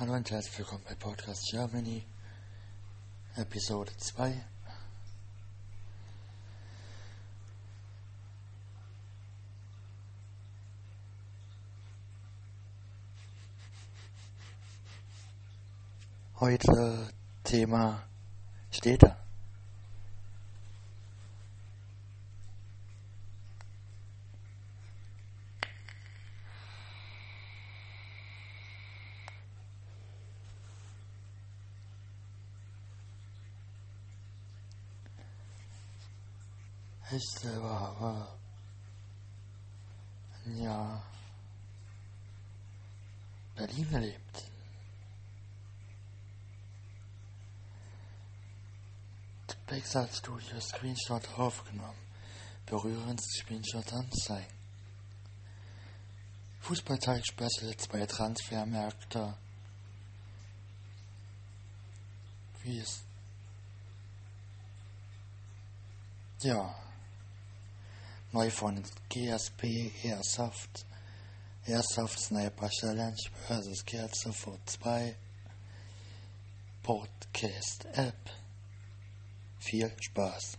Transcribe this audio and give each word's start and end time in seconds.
Hallo 0.00 0.12
und 0.12 0.30
herzlich 0.30 0.56
willkommen 0.56 0.84
bei 0.88 0.94
Podcast 0.94 1.48
Germany, 1.50 2.04
Episode 3.34 3.90
2. 3.96 4.32
Heute 16.38 17.12
Thema 17.42 18.04
Städte. 18.70 19.17
Ich 37.10 37.24
selber 37.30 37.80
habe 37.80 38.28
ein 40.44 40.62
Jahr 40.62 41.02
in 43.56 43.66
Berlin 43.66 43.90
gelebt. 43.90 44.44
Pixar 49.66 50.08
Studio 50.08 50.60
Screenshot 50.60 51.28
aufgenommen. 51.38 51.98
Berührend 52.66 53.20
Screenshot 53.22 53.90
anzeigen. 53.92 54.52
Fußballtag 56.60 57.22
Special 57.26 57.76
zwei 57.76 58.06
Transfermärkte. 58.06 59.34
Wie 62.62 62.78
es. 62.78 63.02
Ja. 66.40 66.87
Neu 68.30 68.50
von 68.50 68.82
GSP 69.08 69.90
Airsoft. 70.04 70.84
Airsoft 71.64 72.20
Sniper 72.20 72.68
Challenge 72.68 73.16
vs. 73.48 73.82
Kerze 73.86 74.34
vor 74.34 74.58
2. 74.66 75.16
Podcast 76.82 77.86
App. 77.94 78.30
Viel 79.58 79.90
Spaß! 79.98 80.58